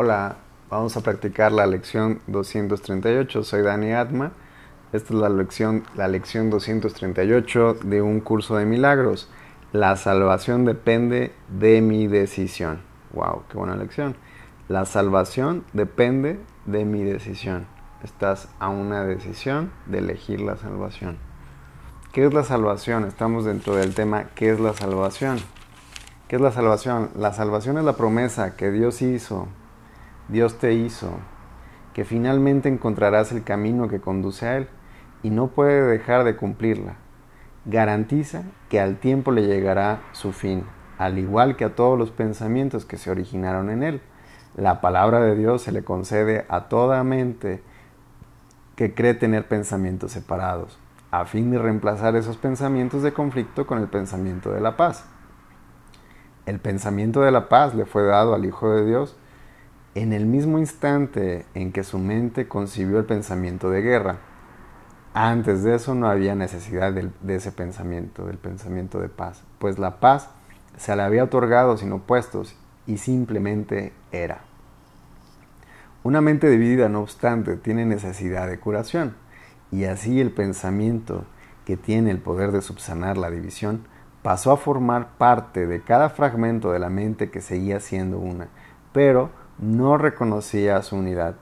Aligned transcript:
Hola, 0.00 0.36
vamos 0.70 0.96
a 0.96 1.00
practicar 1.00 1.50
la 1.50 1.66
lección 1.66 2.20
238. 2.28 3.42
Soy 3.42 3.62
Dani 3.62 3.94
Atma. 3.94 4.30
Esta 4.92 5.12
es 5.12 5.18
la 5.18 5.28
lección, 5.28 5.82
la 5.96 6.06
lección 6.06 6.50
238 6.50 7.78
de 7.82 8.00
un 8.00 8.20
curso 8.20 8.54
de 8.54 8.64
milagros. 8.64 9.28
La 9.72 9.96
salvación 9.96 10.64
depende 10.64 11.32
de 11.48 11.80
mi 11.80 12.06
decisión. 12.06 12.80
Wow, 13.12 13.42
qué 13.50 13.58
buena 13.58 13.74
lección. 13.74 14.14
La 14.68 14.84
salvación 14.84 15.64
depende 15.72 16.38
de 16.64 16.84
mi 16.84 17.02
decisión. 17.02 17.66
Estás 18.04 18.48
a 18.60 18.68
una 18.68 19.02
decisión 19.02 19.72
de 19.86 19.98
elegir 19.98 20.40
la 20.40 20.56
salvación. 20.56 21.18
¿Qué 22.12 22.24
es 22.24 22.32
la 22.32 22.44
salvación? 22.44 23.04
Estamos 23.04 23.46
dentro 23.46 23.74
del 23.74 23.96
tema 23.96 24.26
¿qué 24.36 24.50
es 24.50 24.60
la 24.60 24.74
salvación? 24.74 25.40
¿Qué 26.28 26.36
es 26.36 26.42
la 26.42 26.52
salvación? 26.52 27.10
La 27.16 27.32
salvación 27.32 27.78
es 27.78 27.84
la 27.84 27.94
promesa 27.94 28.54
que 28.54 28.70
Dios 28.70 29.02
hizo 29.02 29.48
Dios 30.28 30.58
te 30.58 30.74
hizo, 30.74 31.10
que 31.94 32.04
finalmente 32.04 32.68
encontrarás 32.68 33.32
el 33.32 33.44
camino 33.44 33.88
que 33.88 34.00
conduce 34.00 34.46
a 34.46 34.58
Él 34.58 34.68
y 35.22 35.30
no 35.30 35.48
puede 35.48 35.82
dejar 35.82 36.24
de 36.24 36.36
cumplirla. 36.36 36.96
Garantiza 37.64 38.42
que 38.68 38.78
al 38.78 38.98
tiempo 38.98 39.32
le 39.32 39.46
llegará 39.46 40.02
su 40.12 40.32
fin, 40.32 40.64
al 40.98 41.18
igual 41.18 41.56
que 41.56 41.64
a 41.64 41.74
todos 41.74 41.98
los 41.98 42.10
pensamientos 42.10 42.84
que 42.84 42.98
se 42.98 43.10
originaron 43.10 43.70
en 43.70 43.82
Él. 43.82 44.02
La 44.54 44.80
palabra 44.82 45.20
de 45.20 45.34
Dios 45.34 45.62
se 45.62 45.72
le 45.72 45.82
concede 45.82 46.44
a 46.48 46.68
toda 46.68 47.02
mente 47.04 47.62
que 48.76 48.94
cree 48.94 49.14
tener 49.14 49.48
pensamientos 49.48 50.12
separados, 50.12 50.78
a 51.10 51.24
fin 51.24 51.50
de 51.50 51.58
reemplazar 51.58 52.16
esos 52.16 52.36
pensamientos 52.36 53.02
de 53.02 53.14
conflicto 53.14 53.66
con 53.66 53.78
el 53.78 53.88
pensamiento 53.88 54.52
de 54.52 54.60
la 54.60 54.76
paz. 54.76 55.06
El 56.44 56.60
pensamiento 56.60 57.22
de 57.22 57.30
la 57.30 57.48
paz 57.48 57.74
le 57.74 57.86
fue 57.86 58.04
dado 58.04 58.34
al 58.34 58.44
Hijo 58.44 58.70
de 58.70 58.84
Dios 58.84 59.16
en 60.02 60.12
el 60.12 60.26
mismo 60.26 60.58
instante 60.60 61.44
en 61.54 61.72
que 61.72 61.82
su 61.82 61.98
mente 61.98 62.46
concibió 62.46 63.00
el 63.00 63.04
pensamiento 63.04 63.68
de 63.68 63.82
guerra. 63.82 64.18
Antes 65.12 65.64
de 65.64 65.74
eso 65.74 65.96
no 65.96 66.08
había 66.08 66.36
necesidad 66.36 66.92
de, 66.92 67.10
ese 67.34 67.50
pensamiento, 67.50 68.24
del 68.24 68.38
pensamiento 68.38 69.00
de 69.00 69.08
paz, 69.08 69.42
pues 69.58 69.80
la 69.80 69.98
paz 69.98 70.30
se 70.76 70.94
le 70.94 71.02
había 71.02 71.24
otorgado 71.24 71.76
sin 71.76 71.90
opuestos 71.90 72.54
y 72.86 72.98
simplemente 72.98 73.92
era. 74.12 74.42
Una 76.04 76.20
mente 76.20 76.48
dividida, 76.48 76.88
no 76.88 77.00
obstante, 77.00 77.56
tiene 77.56 77.84
necesidad 77.84 78.46
de 78.46 78.60
curación, 78.60 79.16
y 79.72 79.84
así 79.84 80.20
el 80.20 80.30
pensamiento 80.30 81.24
que 81.64 81.76
tiene 81.76 82.12
el 82.12 82.18
poder 82.18 82.52
de 82.52 82.62
subsanar 82.62 83.18
la 83.18 83.30
división 83.30 83.82
pasó 84.22 84.52
a 84.52 84.56
formar 84.56 85.18
parte 85.18 85.66
de 85.66 85.82
cada 85.82 86.08
fragmento 86.08 86.70
de 86.70 86.78
la 86.78 86.88
mente 86.88 87.30
que 87.30 87.40
seguía 87.40 87.80
siendo 87.80 88.18
una, 88.20 88.46
pero 88.92 89.30
no 89.58 89.98
reconocía 89.98 90.82
su 90.82 90.96
unidad. 90.96 91.36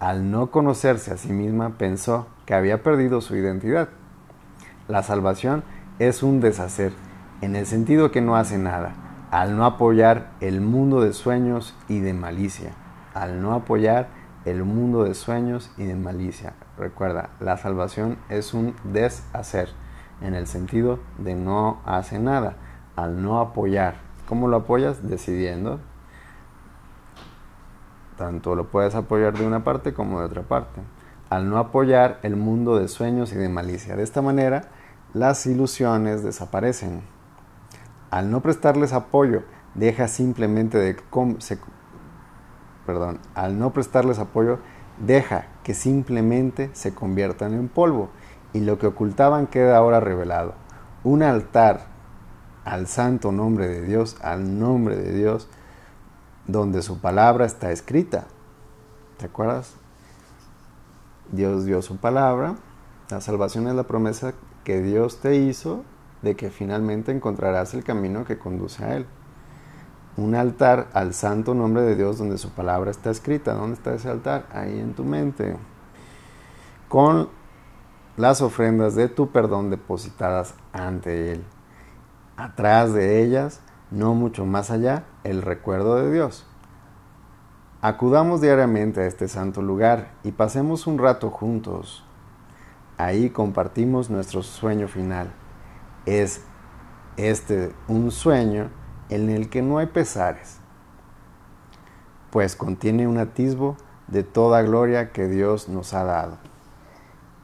Al 0.00 0.30
no 0.30 0.50
conocerse 0.50 1.12
a 1.12 1.16
sí 1.16 1.32
misma, 1.32 1.78
pensó 1.78 2.26
que 2.46 2.54
había 2.54 2.82
perdido 2.82 3.20
su 3.20 3.36
identidad. 3.36 3.88
La 4.88 5.02
salvación 5.02 5.62
es 5.98 6.22
un 6.22 6.40
deshacer, 6.40 6.92
en 7.40 7.56
el 7.56 7.66
sentido 7.66 8.10
que 8.10 8.20
no 8.20 8.36
hace 8.36 8.58
nada, 8.58 8.94
al 9.30 9.56
no 9.56 9.64
apoyar 9.64 10.32
el 10.40 10.60
mundo 10.60 11.00
de 11.00 11.12
sueños 11.12 11.74
y 11.88 12.00
de 12.00 12.14
malicia. 12.14 12.72
Al 13.14 13.40
no 13.40 13.52
apoyar 13.52 14.08
el 14.44 14.64
mundo 14.64 15.04
de 15.04 15.14
sueños 15.14 15.70
y 15.76 15.84
de 15.84 15.94
malicia. 15.94 16.54
Recuerda, 16.76 17.30
la 17.40 17.56
salvación 17.56 18.18
es 18.28 18.54
un 18.54 18.74
deshacer, 18.84 19.68
en 20.20 20.34
el 20.34 20.46
sentido 20.46 20.98
de 21.18 21.34
no 21.34 21.80
hace 21.86 22.18
nada, 22.18 22.56
al 22.96 23.22
no 23.22 23.40
apoyar. 23.40 23.96
¿Cómo 24.28 24.48
lo 24.48 24.56
apoyas? 24.56 25.08
Decidiendo, 25.08 25.80
tanto 28.16 28.54
lo 28.54 28.68
puedes 28.68 28.94
apoyar 28.94 29.36
de 29.36 29.46
una 29.46 29.64
parte 29.64 29.92
como 29.92 30.20
de 30.20 30.26
otra 30.26 30.42
parte. 30.42 30.80
Al 31.30 31.48
no 31.48 31.58
apoyar 31.58 32.20
el 32.22 32.36
mundo 32.36 32.76
de 32.78 32.88
sueños 32.88 33.32
y 33.32 33.36
de 33.36 33.48
malicia. 33.48 33.96
De 33.96 34.02
esta 34.02 34.22
manera, 34.22 34.68
las 35.12 35.46
ilusiones 35.46 36.22
desaparecen. 36.22 37.02
Al 38.10 38.30
no 38.30 38.40
prestarles 38.40 38.92
apoyo, 38.92 39.42
deja 39.74 40.08
simplemente 40.08 40.78
de 40.78 40.96
perdón, 42.86 43.18
al 43.34 43.58
no 43.58 43.72
prestarles 43.72 44.18
apoyo, 44.18 44.58
deja 44.98 45.46
que 45.62 45.74
simplemente 45.74 46.70
se 46.74 46.94
conviertan 46.94 47.54
en 47.54 47.68
polvo 47.68 48.10
y 48.52 48.60
lo 48.60 48.78
que 48.78 48.86
ocultaban 48.86 49.46
queda 49.46 49.76
ahora 49.76 50.00
revelado. 50.00 50.54
Un 51.02 51.22
altar 51.22 51.86
al 52.64 52.86
santo 52.86 53.32
nombre 53.32 53.68
de 53.68 53.82
Dios, 53.82 54.16
al 54.22 54.58
nombre 54.58 54.96
de 54.96 55.12
Dios, 55.12 55.48
donde 56.46 56.82
su 56.82 57.00
palabra 57.00 57.46
está 57.46 57.72
escrita. 57.72 58.26
¿Te 59.18 59.26
acuerdas? 59.26 59.74
Dios 61.32 61.64
dio 61.64 61.82
su 61.82 61.96
palabra. 61.96 62.56
La 63.10 63.20
salvación 63.20 63.68
es 63.68 63.74
la 63.74 63.84
promesa 63.84 64.34
que 64.64 64.82
Dios 64.82 65.20
te 65.20 65.36
hizo 65.36 65.84
de 66.22 66.36
que 66.36 66.50
finalmente 66.50 67.12
encontrarás 67.12 67.74
el 67.74 67.84
camino 67.84 68.24
que 68.24 68.38
conduce 68.38 68.84
a 68.84 68.96
Él. 68.96 69.06
Un 70.16 70.34
altar 70.34 70.88
al 70.92 71.12
santo 71.12 71.54
nombre 71.54 71.82
de 71.82 71.96
Dios 71.96 72.18
donde 72.18 72.38
su 72.38 72.50
palabra 72.50 72.90
está 72.90 73.10
escrita. 73.10 73.54
¿Dónde 73.54 73.74
está 73.74 73.94
ese 73.94 74.08
altar? 74.08 74.46
Ahí 74.52 74.78
en 74.78 74.94
tu 74.94 75.04
mente. 75.04 75.56
Con 76.88 77.28
las 78.16 78.40
ofrendas 78.40 78.94
de 78.94 79.08
tu 79.08 79.30
perdón 79.30 79.70
depositadas 79.70 80.54
ante 80.72 81.32
Él. 81.32 81.44
Atrás 82.36 82.92
de 82.92 83.22
ellas 83.22 83.60
no 83.90 84.14
mucho 84.14 84.44
más 84.44 84.70
allá, 84.70 85.04
el 85.24 85.42
recuerdo 85.42 85.96
de 85.96 86.12
Dios. 86.12 86.46
Acudamos 87.80 88.40
diariamente 88.40 89.00
a 89.00 89.06
este 89.06 89.28
santo 89.28 89.60
lugar 89.60 90.12
y 90.22 90.32
pasemos 90.32 90.86
un 90.86 90.98
rato 90.98 91.30
juntos. 91.30 92.04
Ahí 92.96 93.30
compartimos 93.30 94.08
nuestro 94.08 94.42
sueño 94.42 94.88
final. 94.88 95.32
Es 96.06 96.42
este 97.16 97.72
un 97.88 98.10
sueño 98.10 98.70
en 99.08 99.28
el 99.28 99.50
que 99.50 99.62
no 99.62 99.78
hay 99.78 99.86
pesares, 99.86 100.58
pues 102.30 102.56
contiene 102.56 103.06
un 103.06 103.18
atisbo 103.18 103.76
de 104.08 104.22
toda 104.22 104.62
gloria 104.62 105.12
que 105.12 105.28
Dios 105.28 105.68
nos 105.68 105.94
ha 105.94 106.04
dado. 106.04 106.38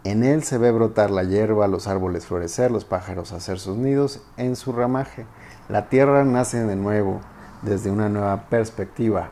En 0.02 0.24
él 0.24 0.42
se 0.42 0.56
ve 0.56 0.70
brotar 0.72 1.10
la 1.10 1.24
hierba, 1.24 1.68
los 1.68 1.86
árboles 1.86 2.24
florecer, 2.24 2.70
los 2.70 2.86
pájaros 2.86 3.32
hacer 3.32 3.58
sus 3.58 3.76
nidos 3.76 4.22
en 4.38 4.56
su 4.56 4.72
ramaje. 4.72 5.26
La 5.68 5.90
tierra 5.90 6.24
nace 6.24 6.64
de 6.64 6.76
nuevo, 6.76 7.20
desde 7.62 7.90
una 7.90 8.08
nueva 8.08 8.48
perspectiva. 8.48 9.30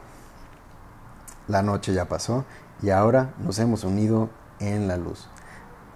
La 1.46 1.62
noche 1.62 1.94
ya 1.94 2.06
pasó 2.06 2.44
y 2.82 2.90
ahora 2.90 3.34
nos 3.38 3.58
hemos 3.58 3.84
unido 3.84 4.30
en 4.60 4.88
la 4.88 4.96
luz. 4.96 5.28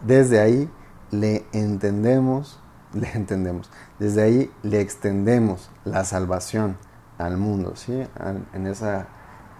Desde 0.00 0.40
ahí 0.40 0.70
le 1.10 1.44
entendemos, 1.52 2.60
le 2.92 3.10
entendemos, 3.12 3.70
desde 3.98 4.22
ahí 4.22 4.52
le 4.62 4.80
extendemos 4.80 5.70
la 5.84 6.04
salvación 6.04 6.76
al 7.18 7.36
mundo, 7.36 7.76
¿sí? 7.76 8.06
En 8.54 8.66
esa, 8.66 9.06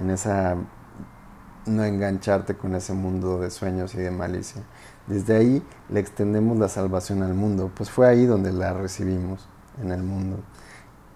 en 0.00 0.10
esa 0.10 0.56
no 1.66 1.84
engancharte 1.84 2.56
con 2.56 2.74
ese 2.74 2.92
mundo 2.92 3.38
de 3.40 3.50
sueños 3.50 3.94
y 3.94 3.98
de 3.98 4.10
malicia. 4.10 4.62
Desde 5.06 5.36
ahí 5.36 5.62
le 5.88 6.00
extendemos 6.00 6.58
la 6.58 6.68
salvación 6.68 7.22
al 7.22 7.34
mundo, 7.34 7.70
pues 7.74 7.90
fue 7.90 8.08
ahí 8.08 8.26
donde 8.26 8.52
la 8.52 8.72
recibimos, 8.72 9.46
en 9.80 9.90
el 9.90 10.02
mundo. 10.02 10.38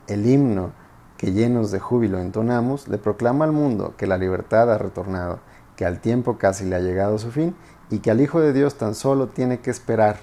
El 0.06 0.26
himno 0.26 0.72
que 1.18 1.32
llenos 1.32 1.70
de 1.70 1.80
júbilo 1.80 2.18
entonamos 2.18 2.88
le 2.88 2.98
proclama 2.98 3.44
al 3.44 3.52
mundo 3.52 3.94
que 3.96 4.06
la 4.06 4.18
libertad 4.18 4.72
ha 4.72 4.78
retornado, 4.78 5.40
que 5.76 5.86
al 5.86 6.00
tiempo 6.00 6.38
casi 6.38 6.64
le 6.64 6.76
ha 6.76 6.80
llegado 6.80 7.18
su 7.18 7.30
fin 7.30 7.54
y 7.90 8.00
que 8.00 8.10
al 8.10 8.20
Hijo 8.20 8.40
de 8.40 8.52
Dios 8.52 8.76
tan 8.76 8.94
solo 8.94 9.28
tiene 9.28 9.60
que 9.60 9.70
esperar, 9.70 10.16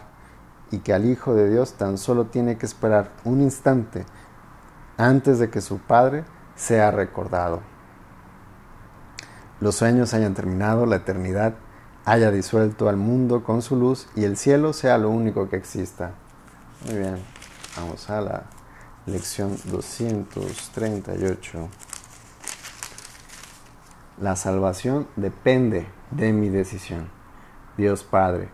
y 0.71 0.79
que 0.79 0.93
al 0.93 1.05
Hijo 1.05 1.33
de 1.33 1.49
Dios 1.49 1.73
tan 1.73 1.97
solo 1.97 2.25
tiene 2.25 2.57
que 2.57 2.65
esperar 2.65 3.11
un 3.23 3.41
instante 3.41 4.05
antes 4.97 5.39
de 5.39 5.49
que 5.49 5.61
su 5.61 5.77
Padre 5.77 6.23
sea 6.55 6.91
recordado 6.91 7.61
los 9.63 9.75
sueños 9.75 10.13
hayan 10.13 10.33
terminado, 10.33 10.85
la 10.85 10.97
eternidad 10.97 11.53
haya 12.03 12.31
disuelto 12.31 12.89
al 12.89 12.97
mundo 12.97 13.45
con 13.45 13.61
su 13.61 13.77
luz 13.77 14.07
y 14.13 14.25
el 14.25 14.35
cielo 14.35 14.73
sea 14.73 14.97
lo 14.97 15.09
único 15.09 15.47
que 15.47 15.55
exista. 15.55 16.11
Muy 16.85 16.97
bien, 16.97 17.15
vamos 17.77 18.09
a 18.09 18.19
la 18.19 18.43
lección 19.05 19.57
238. 19.65 21.69
La 24.19 24.35
salvación 24.35 25.07
depende 25.15 25.87
de 26.11 26.33
mi 26.33 26.49
decisión. 26.49 27.09
Dios 27.77 28.03
Padre, 28.03 28.49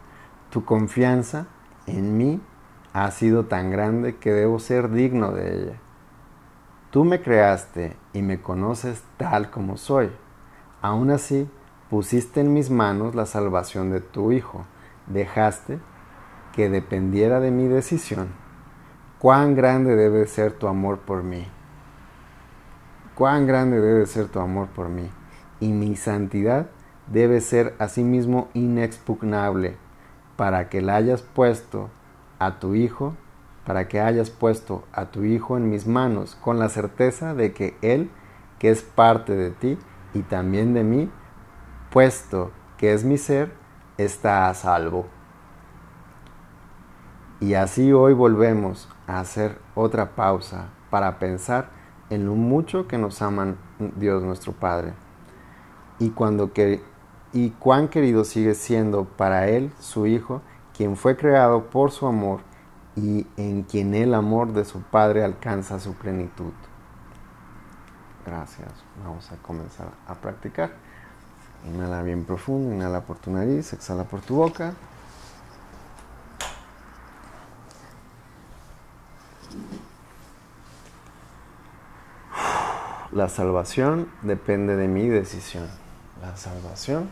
tu 0.49 0.65
confianza 0.65 1.47
en 1.85 2.17
mí 2.17 2.41
ha 2.93 3.09
sido 3.11 3.45
tan 3.45 3.71
grande 3.71 4.17
que 4.17 4.31
debo 4.31 4.59
ser 4.59 4.91
digno 4.91 5.31
de 5.31 5.55
ella. 5.55 5.79
Tú 6.91 7.03
me 7.03 7.21
creaste 7.21 7.95
y 8.13 8.21
me 8.21 8.41
conoces 8.41 9.03
tal 9.17 9.51
como 9.51 9.77
soy 9.77 10.11
Aún 10.81 11.11
así, 11.11 11.49
pusiste 11.89 12.39
en 12.39 12.53
mis 12.53 12.69
manos 12.69 13.13
la 13.13 13.25
salvación 13.25 13.91
de 13.91 13.99
tu 13.99 14.31
Hijo. 14.31 14.65
Dejaste 15.07 15.79
que 16.53 16.69
dependiera 16.69 17.41
de 17.41 17.51
mi 17.51 17.67
decisión. 17.67 18.29
Cuán 19.19 19.53
grande 19.53 19.97
debe 19.97 20.27
ser 20.27 20.53
tu 20.53 20.69
amor 20.69 20.99
por 20.99 21.23
mí. 21.23 21.45
Cuán 23.15 23.47
grande 23.47 23.81
debe 23.81 24.05
ser 24.05 24.29
tu 24.29 24.39
amor 24.39 24.69
por 24.69 24.87
mí. 24.87 25.09
y 25.59 25.73
mi 25.73 25.97
santidad 25.97 26.67
debe 27.07 27.41
ser 27.41 27.75
asimismo 27.79 28.47
inexpugnable 28.53 29.75
para 30.37 30.69
que 30.69 30.81
la 30.81 30.95
hayas 30.95 31.21
puesto 31.21 31.89
a 32.39 32.59
tu 32.59 32.75
Hijo, 32.75 33.13
para 33.65 33.89
que 33.89 33.99
hayas 33.99 34.29
puesto 34.29 34.85
a 34.93 35.07
tu 35.07 35.25
Hijo 35.25 35.57
en 35.57 35.69
mis 35.69 35.85
manos 35.85 36.35
con 36.35 36.57
la 36.57 36.69
certeza 36.69 37.33
de 37.33 37.51
que 37.51 37.75
Él, 37.81 38.09
que 38.57 38.69
es 38.69 38.83
parte 38.83 39.35
de 39.35 39.51
ti 39.51 39.77
y 40.13 40.21
también 40.21 40.73
de 40.73 40.85
mí, 40.85 41.11
puesto 41.89 42.51
que 42.77 42.93
es 42.93 43.03
mi 43.03 43.17
ser, 43.17 43.51
está 43.97 44.47
a 44.47 44.53
salvo. 44.53 45.07
Y 47.41 47.53
así 47.53 47.93
hoy 47.93 48.13
volvemos 48.13 48.89
a 49.07 49.19
hacer 49.19 49.59
otra 49.75 50.11
pausa 50.15 50.67
para 50.89 51.19
pensar 51.19 51.69
en 52.09 52.25
lo 52.25 52.35
mucho 52.35 52.87
que 52.87 52.97
nos 52.97 53.21
aman 53.21 53.57
Dios 53.97 54.23
nuestro 54.23 54.51
Padre 54.51 54.93
y, 55.99 56.11
y 57.33 57.49
cuán 57.51 57.87
querido 57.87 58.23
sigue 58.23 58.55
siendo 58.55 59.05
para 59.05 59.47
Él, 59.47 59.71
su 59.79 60.05
Hijo, 60.05 60.41
quien 60.75 60.95
fue 60.95 61.15
creado 61.17 61.65
por 61.69 61.91
su 61.91 62.07
amor 62.07 62.41
y 62.95 63.27
en 63.37 63.63
quien 63.63 63.93
el 63.93 64.13
amor 64.13 64.53
de 64.53 64.65
su 64.65 64.81
Padre 64.81 65.23
alcanza 65.23 65.79
su 65.79 65.93
plenitud. 65.93 66.53
Gracias. 68.25 68.69
Vamos 69.03 69.31
a 69.31 69.37
comenzar 69.37 69.87
a 70.07 70.15
practicar. 70.15 70.71
Inhala 71.67 72.03
bien 72.03 72.25
profundo, 72.25 72.73
inhala 72.73 73.01
por 73.01 73.17
tu 73.17 73.31
nariz, 73.31 73.73
exhala 73.73 74.03
por 74.03 74.21
tu 74.21 74.35
boca. 74.35 74.73
La 83.19 83.27
salvación 83.27 84.07
depende 84.21 84.77
de 84.77 84.87
mi 84.87 85.09
decisión. 85.09 85.67
La 86.21 86.37
salvación 86.37 87.09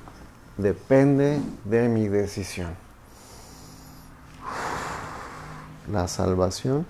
depende 0.55 1.41
de 1.65 1.89
mi 1.89 2.07
decisión. 2.07 2.77
La 5.91 6.07
salvación 6.07 6.85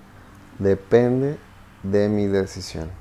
depende 0.59 1.39
de 1.81 2.09
mi 2.09 2.27
decisión. 2.27 2.91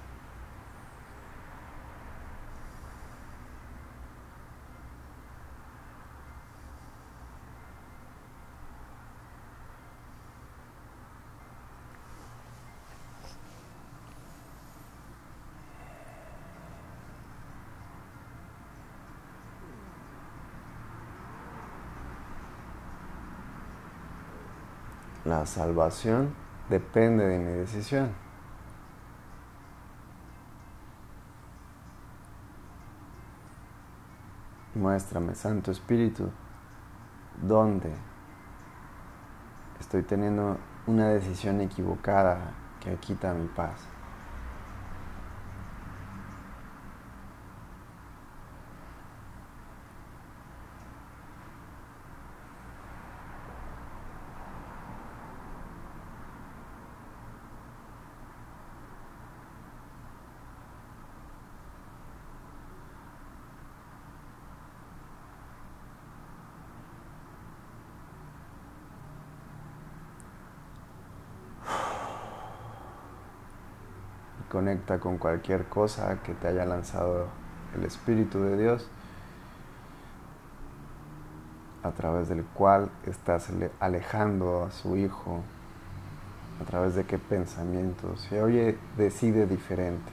La 25.27 25.45
salvación 25.45 26.33
depende 26.71 27.27
de 27.27 27.39
mi 27.41 27.51
decisión. 27.51 28.15
Muéstrame, 34.77 35.35
Santo 35.35 35.73
Espíritu, 35.73 36.31
dónde 37.43 37.93
estoy 39.81 40.05
teniendo 40.05 40.59
una 40.87 41.09
decisión 41.09 41.61
equivocada 41.61 42.53
que 42.79 42.95
quita 42.95 43.35
mi 43.35 43.49
paz. 43.49 43.96
Conecta 74.51 74.99
con 74.99 75.19
cualquier 75.19 75.67
cosa 75.67 76.23
que 76.23 76.35
te 76.35 76.49
haya 76.49 76.65
lanzado 76.65 77.27
el 77.75 77.85
Espíritu 77.85 78.41
de 78.41 78.57
Dios, 78.57 78.89
a 81.83 81.93
través 81.93 82.29
del 82.29 82.45
cual 82.45 82.91
estás 83.07 83.51
alejando 83.81 84.65
a 84.65 84.71
su 84.71 84.97
Hijo, 84.97 85.43
a 86.61 86.65
través 86.65 86.95
de 86.95 87.05
qué 87.05 87.19
pensamientos. 87.19 88.27
Y 88.33 88.37
oye, 88.37 88.79
decide 88.97 89.47
diferente. 89.47 90.13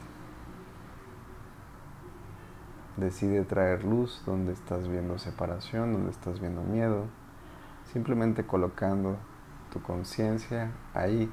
Decide 2.96 3.42
traer 3.42 3.84
luz 3.84 4.22
donde 4.24 4.52
estás 4.52 4.86
viendo 4.86 5.18
separación, 5.18 5.92
donde 5.92 6.10
estás 6.12 6.38
viendo 6.38 6.62
miedo, 6.62 7.06
simplemente 7.92 8.44
colocando 8.44 9.16
tu 9.72 9.82
conciencia 9.82 10.70
ahí 10.94 11.28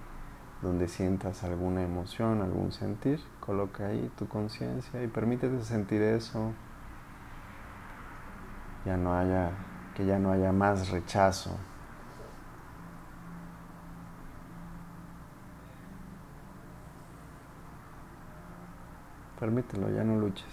donde 0.61 0.87
sientas 0.87 1.43
alguna 1.43 1.81
emoción, 1.81 2.41
algún 2.41 2.71
sentir, 2.71 3.19
coloca 3.39 3.87
ahí 3.87 4.11
tu 4.17 4.27
conciencia 4.27 5.03
y 5.03 5.07
permítete 5.07 5.63
sentir 5.63 6.01
eso. 6.01 6.53
Ya 8.85 8.97
no 8.97 9.13
haya, 9.13 9.51
que 9.95 10.05
ya 10.05 10.19
no 10.19 10.31
haya 10.31 10.51
más 10.51 10.89
rechazo. 10.89 11.57
Permítelo, 19.39 19.89
ya 19.89 20.03
no 20.03 20.17
luches. 20.17 20.45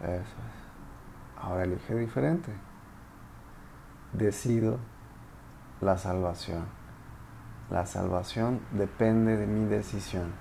Eso 0.00 0.10
es. 0.10 1.40
Ahora 1.40 1.62
elige 1.62 1.94
diferente. 1.94 2.52
Decido 4.12 4.78
la 5.82 5.98
salvación. 5.98 6.64
La 7.68 7.86
salvación 7.86 8.60
depende 8.70 9.36
de 9.36 9.46
mi 9.46 9.66
decisión. 9.66 10.32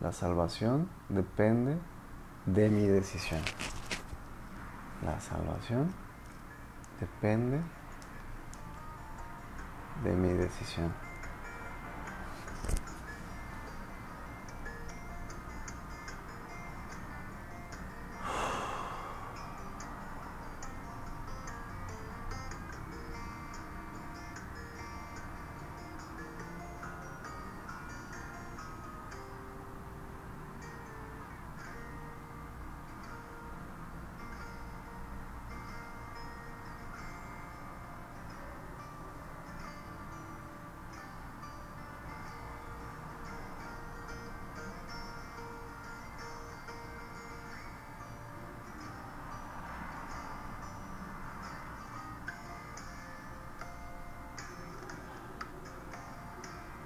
La 0.00 0.12
salvación 0.12 0.88
depende 1.08 1.76
de 2.46 2.70
mi 2.70 2.86
decisión. 2.86 3.40
La 5.04 5.18
salvación 5.20 5.92
depende 7.00 7.60
de 10.04 10.12
mi 10.14 10.28
decisión. 10.34 11.09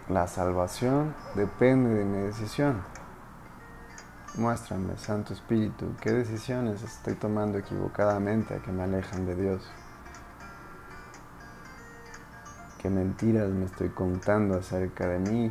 La 0.09 0.27
salvación 0.27 1.15
depende 1.35 1.89
de 1.89 2.05
mi 2.05 2.19
decisión. 2.19 2.83
Muéstrame, 4.35 4.99
Santo 4.99 5.33
Espíritu, 5.33 5.95
qué 5.99 6.13
decisiones 6.13 6.83
estoy 6.83 7.15
tomando 7.15 7.57
equivocadamente 7.57 8.61
que 8.61 8.71
me 8.71 8.83
alejan 8.83 9.25
de 9.25 9.35
Dios. 9.35 9.71
Qué 12.83 12.91
mentiras 12.91 13.49
me 13.49 13.65
estoy 13.65 13.89
contando 13.89 14.59
acerca 14.59 15.09
de 15.09 15.19
mí. 15.21 15.51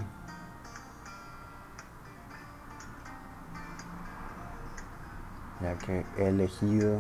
Ya 5.62 5.76
que 5.80 6.06
he 6.18 6.28
elegido 6.28 7.00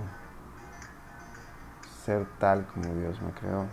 ser 2.03 2.25
tal 2.39 2.65
como 2.65 2.95
Dios 2.95 3.21
me 3.21 3.31
creó. 3.33 3.67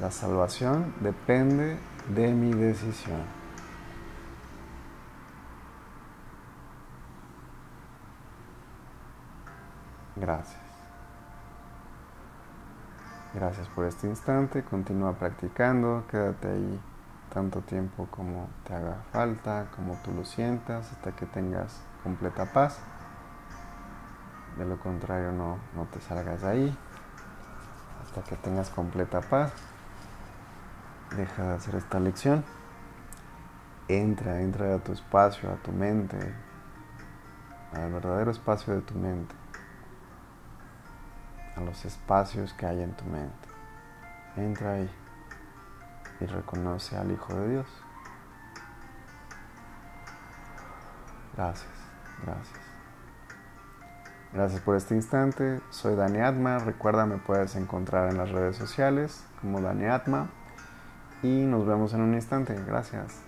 La 0.00 0.12
salvación 0.12 0.94
depende 1.00 1.76
de 2.14 2.32
mi 2.32 2.52
decisión. 2.52 3.20
Gracias. 10.14 10.60
Gracias 13.34 13.66
por 13.68 13.86
este 13.86 14.06
instante. 14.06 14.62
Continúa 14.62 15.14
practicando. 15.14 16.04
Quédate 16.08 16.48
ahí 16.48 16.80
tanto 17.34 17.60
tiempo 17.62 18.06
como 18.10 18.48
te 18.64 18.74
haga 18.74 19.02
falta, 19.12 19.66
como 19.74 19.94
tú 20.04 20.12
lo 20.12 20.24
sientas, 20.24 20.92
hasta 20.92 21.12
que 21.12 21.26
tengas 21.26 21.80
completa 22.04 22.52
paz. 22.52 22.78
De 24.56 24.64
lo 24.64 24.78
contrario, 24.78 25.32
no, 25.32 25.58
no 25.74 25.86
te 25.86 26.00
salgas 26.00 26.42
de 26.42 26.48
ahí. 26.48 26.78
Hasta 28.04 28.22
que 28.22 28.36
tengas 28.36 28.70
completa 28.70 29.20
paz. 29.20 29.52
Deja 31.16 31.42
de 31.42 31.54
hacer 31.54 31.74
esta 31.74 31.98
lección. 31.98 32.44
Entra, 33.88 34.40
entra 34.40 34.74
a 34.74 34.78
tu 34.78 34.92
espacio, 34.92 35.50
a 35.50 35.56
tu 35.56 35.72
mente, 35.72 36.18
al 37.72 37.92
verdadero 37.92 38.30
espacio 38.30 38.74
de 38.74 38.82
tu 38.82 38.94
mente, 38.94 39.34
a 41.56 41.60
los 41.62 41.84
espacios 41.86 42.52
que 42.52 42.66
hay 42.66 42.82
en 42.82 42.92
tu 42.92 43.04
mente. 43.06 43.48
Entra 44.36 44.74
ahí 44.74 44.90
y 46.20 46.26
reconoce 46.26 46.96
al 46.98 47.10
Hijo 47.10 47.34
de 47.34 47.48
Dios. 47.48 47.66
Gracias, 51.34 51.72
gracias. 52.24 52.60
Gracias 54.32 54.60
por 54.60 54.76
este 54.76 54.94
instante. 54.94 55.60
Soy 55.70 55.96
Dani 55.96 56.20
Atma. 56.20 56.58
Recuerda, 56.58 57.06
me 57.06 57.16
puedes 57.16 57.56
encontrar 57.56 58.10
en 58.10 58.18
las 58.18 58.30
redes 58.30 58.56
sociales 58.56 59.24
como 59.40 59.62
Dani 59.62 59.86
Atma 59.86 60.28
y 61.22 61.28
nos 61.28 61.66
vemos 61.66 61.92
en 61.94 62.00
un 62.00 62.14
instante. 62.14 62.54
Gracias. 62.66 63.27